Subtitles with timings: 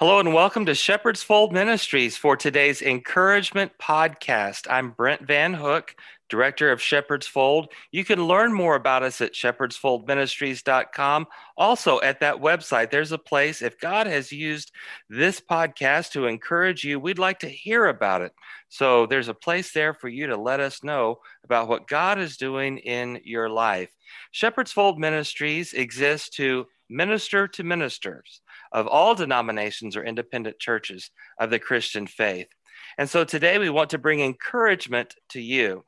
[0.00, 4.66] Hello and welcome to Shepherd's Fold Ministries for today's encouragement podcast.
[4.70, 5.94] I'm Brent Van Hook,
[6.30, 7.70] director of Shepherd's Fold.
[7.92, 11.26] You can learn more about us at shepherdsfoldministries.com.
[11.58, 13.60] Also, at that website, there's a place.
[13.60, 14.72] If God has used
[15.10, 18.32] this podcast to encourage you, we'd like to hear about it.
[18.70, 22.38] So, there's a place there for you to let us know about what God is
[22.38, 23.90] doing in your life.
[24.32, 28.40] Shepherd's Fold Ministries exists to minister to ministers
[28.72, 32.48] of all denominations or independent churches of the Christian faith.
[32.98, 35.84] And so today we want to bring encouragement to you.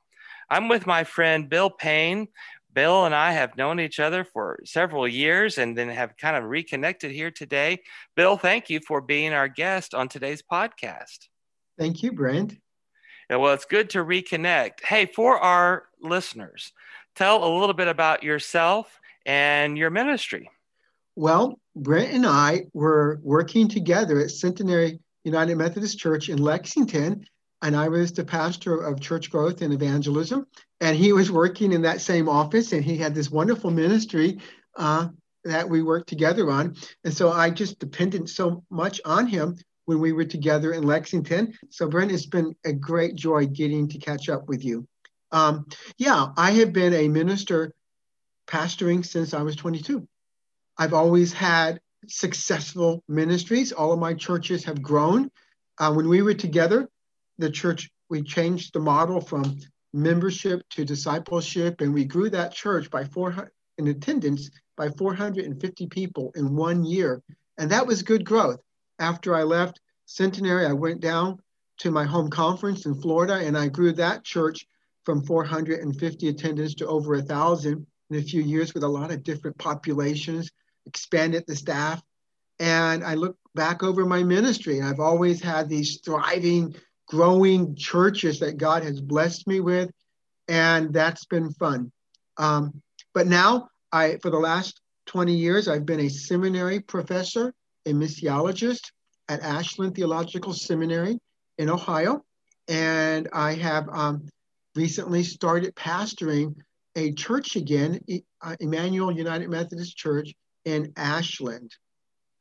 [0.50, 2.28] I'm with my friend Bill Payne.
[2.74, 6.44] Bill and I have known each other for several years and then have kind of
[6.44, 7.82] reconnected here today.
[8.16, 11.28] Bill, thank you for being our guest on today's podcast.
[11.78, 12.56] Thank you, Brent.
[13.28, 14.84] Yeah, well, it's good to reconnect.
[14.84, 16.72] Hey, for our listeners,
[17.14, 20.50] tell a little bit about yourself and your ministry.
[21.14, 27.26] Well, Brent and I were working together at Centenary United Methodist Church in Lexington,
[27.60, 30.46] and I was the pastor of church growth and evangelism.
[30.80, 34.38] And he was working in that same office, and he had this wonderful ministry
[34.76, 35.08] uh,
[35.44, 36.76] that we worked together on.
[37.04, 41.52] And so I just depended so much on him when we were together in Lexington.
[41.70, 44.86] So, Brent, it's been a great joy getting to catch up with you.
[45.30, 45.66] Um,
[45.98, 47.72] yeah, I have been a minister
[48.46, 50.06] pastoring since I was 22.
[50.82, 53.70] I've always had successful ministries.
[53.70, 55.30] All of my churches have grown.
[55.78, 56.88] Uh, when we were together,
[57.38, 59.60] the church, we changed the model from
[59.92, 66.32] membership to discipleship, and we grew that church by 400 in attendance by 450 people
[66.34, 67.22] in one year.
[67.58, 68.58] And that was good growth.
[68.98, 71.38] After I left Centenary, I went down
[71.78, 74.66] to my home conference in Florida, and I grew that church
[75.04, 79.22] from 450 attendance to over a thousand in a few years with a lot of
[79.22, 80.50] different populations
[80.86, 82.02] expanded the staff.
[82.58, 86.74] And I look back over my ministry, and I've always had these thriving,
[87.08, 89.90] growing churches that God has blessed me with.
[90.48, 91.90] And that's been fun.
[92.36, 92.82] Um,
[93.14, 97.52] but now, I for the last 20 years, I've been a seminary professor,
[97.86, 98.92] a missiologist
[99.28, 101.18] at Ashland Theological Seminary
[101.58, 102.24] in Ohio.
[102.68, 104.28] And I have um,
[104.74, 106.54] recently started pastoring
[106.96, 108.00] a church again,
[108.40, 110.34] uh, Emmanuel United Methodist Church
[110.64, 111.76] in Ashland.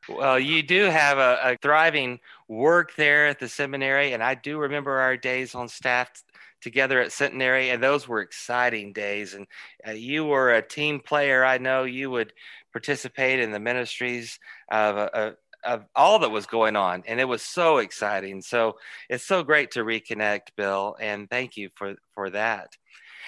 [0.10, 4.58] Well, you do have a, a, thriving work there at the seminary, and I do
[4.58, 6.22] remember our days on staff t-
[6.62, 9.36] together at Centenary, and those were exciting days.
[9.36, 9.46] And
[9.88, 11.46] uh, you were a team player.
[11.46, 12.34] I know you would
[12.72, 14.40] participate in the ministries
[14.72, 15.32] of, uh,
[15.64, 18.42] of all that was going on, and it was so exciting.
[18.42, 18.78] So
[19.08, 22.76] it's so great to reconnect, Bill, and thank you for for that.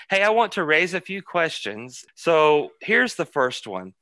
[0.09, 2.03] Hey, I want to raise a few questions.
[2.15, 3.93] So here's the first one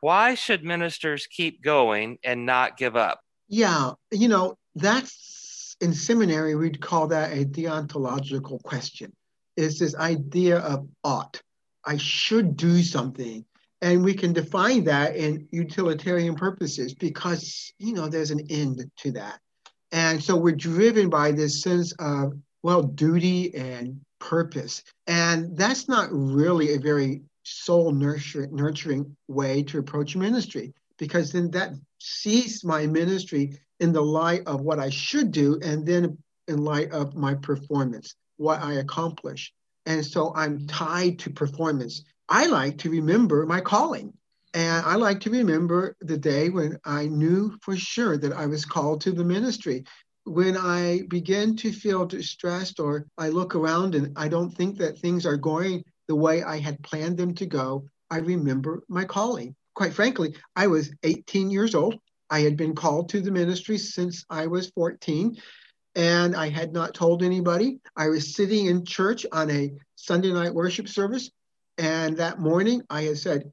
[0.00, 3.20] why should ministers keep going and not give up?
[3.48, 9.12] Yeah, you know, that's in seminary, we'd call that a deontological question.
[9.56, 11.40] It's this idea of ought.
[11.84, 13.44] I should do something.
[13.82, 19.12] And we can define that in utilitarian purposes because, you know, there's an end to
[19.12, 19.40] that.
[19.90, 24.82] And so we're driven by this sense of, well, duty and purpose.
[25.06, 31.50] And that's not really a very soul nurturing, nurturing way to approach ministry because then
[31.50, 36.64] that sees my ministry in the light of what I should do and then in
[36.64, 39.52] light of my performance, what I accomplish.
[39.86, 42.04] And so I'm tied to performance.
[42.28, 44.12] I like to remember my calling.
[44.52, 48.64] And I like to remember the day when I knew for sure that I was
[48.64, 49.84] called to the ministry.
[50.24, 54.98] When I begin to feel distressed or I look around and I don't think that
[54.98, 59.54] things are going the way I had planned them to go, I remember my calling.
[59.76, 62.00] Quite frankly, I was 18 years old.
[62.28, 65.36] I had been called to the ministry since I was 14,
[65.94, 67.78] and I had not told anybody.
[67.96, 71.30] I was sitting in church on a Sunday night worship service,
[71.78, 73.52] and that morning I had said,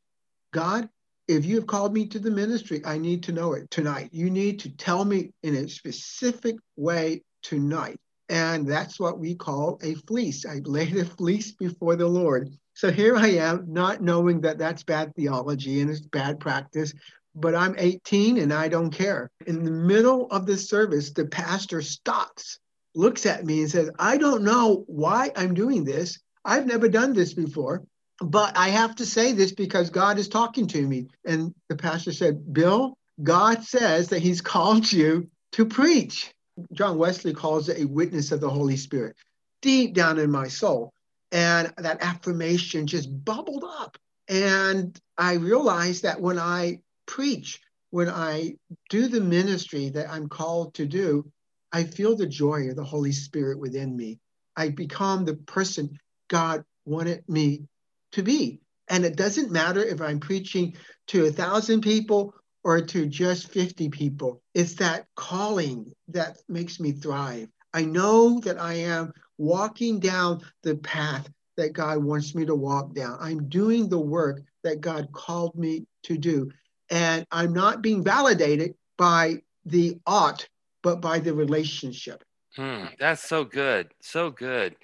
[0.51, 0.89] God,
[1.27, 4.09] if you have called me to the ministry, I need to know it tonight.
[4.11, 7.99] You need to tell me in a specific way tonight.
[8.29, 10.45] And that's what we call a fleece.
[10.45, 12.51] I laid a fleece before the Lord.
[12.73, 16.93] So here I am, not knowing that that's bad theology and it's bad practice,
[17.33, 19.31] but I'm 18 and I don't care.
[19.45, 22.59] In the middle of the service, the pastor stops,
[22.95, 26.19] looks at me, and says, I don't know why I'm doing this.
[26.43, 27.83] I've never done this before,
[28.19, 31.07] but I have to say this because God is talking to me.
[31.25, 36.31] And the pastor said, Bill, God says that He's called you to preach.
[36.71, 39.15] John Wesley calls it a witness of the Holy Spirit,
[39.61, 40.93] deep down in my soul.
[41.31, 43.97] And that affirmation just bubbled up.
[44.29, 47.59] And I realized that when I preach,
[47.89, 48.55] when I
[48.89, 51.29] do the ministry that I'm called to do,
[51.71, 54.19] I feel the joy of the Holy Spirit within me.
[54.55, 55.99] I become the person
[56.29, 57.67] God wanted me
[58.13, 58.61] to be.
[58.89, 60.75] And it doesn't matter if I'm preaching
[61.07, 62.33] to a thousand people
[62.67, 64.41] or to just 50 people.
[64.53, 67.47] It's that calling that makes me thrive.
[67.73, 72.93] I know that I am walking down the path that God wants me to walk
[72.93, 73.19] down.
[73.21, 76.51] I'm doing the work that God called me to do.
[76.89, 80.45] And I'm not being validated by the ought,
[80.83, 82.21] but by the relationship.
[82.57, 83.93] Hmm, that's so good.
[84.01, 84.75] So good.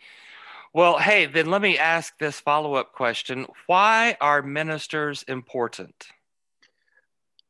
[0.71, 6.07] Well, hey, then let me ask this follow up question Why are ministers important?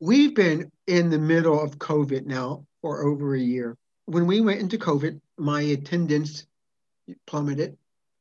[0.04, 3.74] We've been in the middle of COVID now for over a year.
[4.04, 6.46] When we went into COVID, my attendance
[7.26, 7.78] plummeted.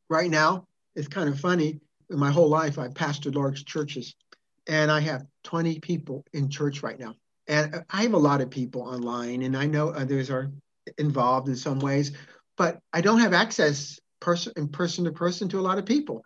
[0.10, 0.66] Right now,
[0.96, 1.82] it's kind of funny.
[2.10, 4.16] In my whole life, I've pastored large churches,
[4.66, 7.16] and I have 20 people in church right now.
[7.50, 10.54] And I have a lot of people online, and I know others are
[10.98, 12.14] involved in some ways,
[12.56, 16.24] but I don't have access person in person to person to a lot of people.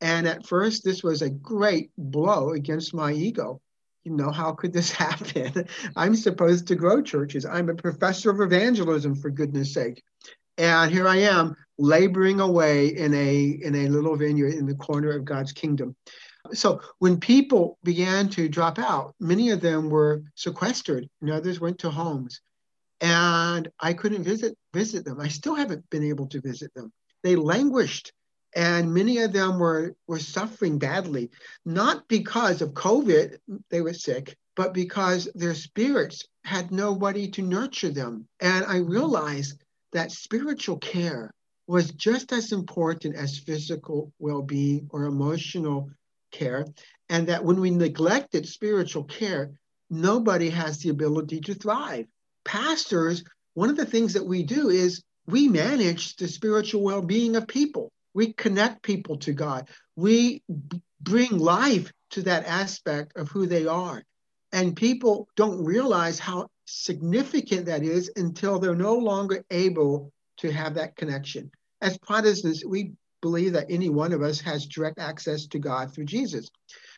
[0.00, 3.60] And at first, this was a great blow against my ego.
[4.04, 5.66] You know, how could this happen?
[5.96, 7.44] I'm supposed to grow churches.
[7.44, 10.02] I'm a professor of evangelism, for goodness sake.
[10.58, 15.10] And here I am laboring away in a in a little vineyard in the corner
[15.10, 15.96] of God's kingdom.
[16.52, 21.78] So when people began to drop out, many of them were sequestered and others went
[21.78, 22.40] to homes.
[23.00, 25.20] And I couldn't visit visit them.
[25.20, 26.92] I still haven't been able to visit them.
[27.22, 28.12] They languished
[28.54, 31.30] and many of them were were suffering badly
[31.64, 33.38] not because of covid
[33.70, 38.26] they were sick but because their spirits had nobody to nurture them.
[38.40, 39.62] And i realized
[39.92, 41.32] that spiritual care
[41.66, 45.90] was just as important as physical well-being or emotional
[46.30, 46.66] care
[47.08, 49.50] and that when we neglected spiritual care
[49.88, 52.06] nobody has the ability to thrive.
[52.44, 53.24] Pastors
[53.54, 57.92] one of the things that we do is we manage the spiritual well-being of people
[58.14, 59.68] we connect people to god.
[59.96, 64.02] We b- bring life to that aspect of who they are.
[64.52, 70.74] And people don't realize how significant that is until they're no longer able to have
[70.74, 71.50] that connection.
[71.80, 72.92] As protestants we
[73.22, 76.48] believe that any one of us has direct access to god through jesus.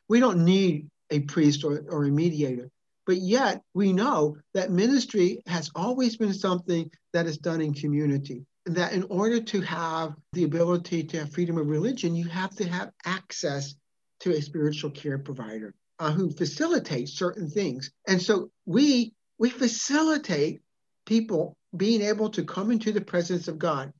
[0.08, 2.70] We don't need a priest or, or a mediator.
[3.06, 8.46] But yet we know that ministry has always been something that is done in community
[8.66, 12.68] that in order to have the ability to have freedom of religion, you have to
[12.68, 13.74] have access
[14.20, 17.90] to a spiritual care provider uh, who facilitates certain things.
[18.06, 20.62] And so we we facilitate
[21.06, 23.92] people being able to come into the presence of God.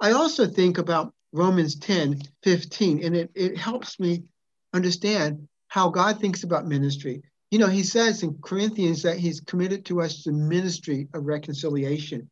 [0.00, 4.24] I also think about Romans 10, 15, and it, it helps me
[4.72, 7.22] understand how God thinks about ministry.
[7.50, 12.28] You know, he says in Corinthians that he's committed to us the ministry of reconciliation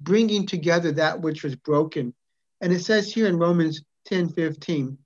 [0.00, 2.14] bringing together that which was broken.
[2.60, 4.98] And it says here in Romans 10 15,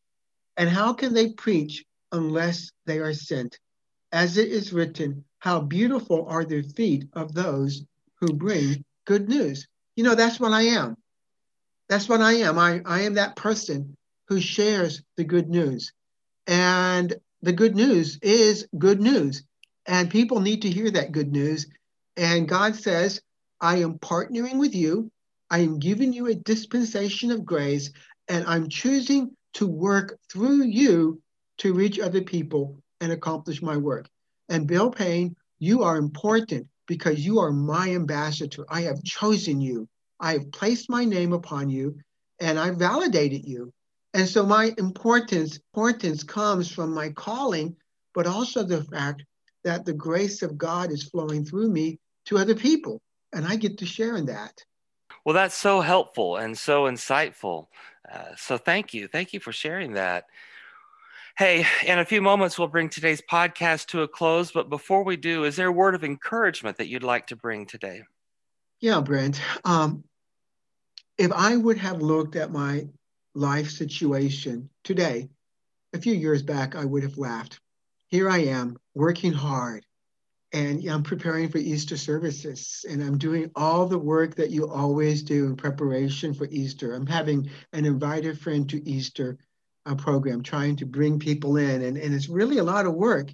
[0.57, 3.59] and how can they preach unless they are sent?
[4.13, 7.83] As it is written, how beautiful are the feet of those
[8.21, 9.67] who bring good news.
[9.97, 10.97] You know, that's what I am.
[11.89, 12.59] That's what I am.
[12.59, 13.97] I, I am that person
[14.29, 15.93] who shares the good news.
[16.47, 19.45] And the good news is good news.
[19.87, 21.67] And people need to hear that good news.
[22.17, 23.21] And God says,
[23.65, 25.11] I am partnering with you.
[25.49, 27.91] I am giving you a dispensation of grace,
[28.29, 31.23] and I'm choosing to work through you
[31.59, 34.07] to reach other people and accomplish my work.
[34.51, 38.67] And Bill Payne, you are important because you are my ambassador.
[38.69, 39.89] I have chosen you.
[40.21, 41.99] I have placed my name upon you
[42.41, 43.73] and I validated you.
[44.13, 47.77] And so my importance, importance comes from my calling,
[48.13, 49.25] but also the fact
[49.63, 53.01] that the grace of God is flowing through me to other people
[53.35, 54.65] and I get to share in that.
[55.25, 57.67] Well, that's so helpful and so insightful.
[58.11, 59.09] Uh, so thank you.
[59.09, 60.27] Thank you for sharing that.
[61.37, 64.53] Hey, in a few moments, we'll bring today's podcast to a close.
[64.53, 67.67] But before we do, is there a word of encouragement that you'd like to bring
[67.67, 68.03] today?
[68.81, 69.41] Yeah, Brent.
[69.65, 70.05] Um,
[71.19, 72.87] if I would have looked at my
[73.35, 75.29] life situation today,
[75.93, 77.61] a few years back, I would have laughed.
[78.09, 79.85] Here I am working hard,
[80.55, 85.25] and I'm preparing for Easter services and I'm doing all the work that you always
[85.25, 86.95] do in preparation for Easter.
[86.95, 89.37] I'm having an invited friend to Easter
[89.85, 93.33] uh, program, trying to bring people in, and, and it's really a lot of work.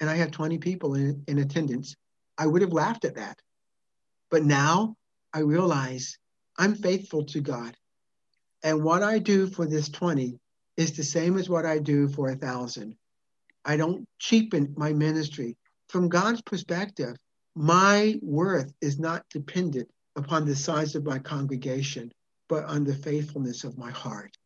[0.00, 1.94] And I have 20 people in, in attendance.
[2.36, 3.38] I would have laughed at that.
[4.28, 4.96] But now
[5.32, 6.18] I realize
[6.58, 7.76] I'm faithful to God.
[8.64, 10.40] And what I do for this 20
[10.76, 12.96] is the same as what I do for a thousand.
[13.64, 15.56] I don't cheapen my ministry.
[15.88, 17.16] From God's perspective,
[17.54, 22.12] my worth is not dependent upon the size of my congregation,
[22.48, 24.36] but on the faithfulness of my heart.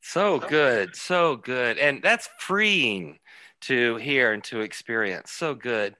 [0.00, 1.78] So good, so good.
[1.78, 3.18] And that's freeing
[3.62, 5.30] to hear and to experience.
[5.30, 5.94] So good.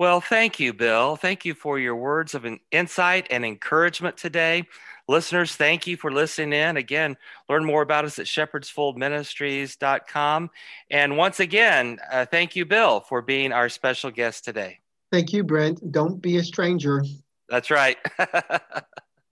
[0.00, 1.14] Well, thank you, Bill.
[1.16, 4.66] Thank you for your words of insight and encouragement today.
[5.08, 6.78] Listeners, thank you for listening in.
[6.78, 7.18] Again,
[7.50, 10.50] learn more about us at shepherdsfoldministries.com.
[10.90, 14.78] And once again, uh, thank you, Bill, for being our special guest today.
[15.12, 15.92] Thank you, Brent.
[15.92, 17.04] Don't be a stranger.
[17.50, 17.98] That's right.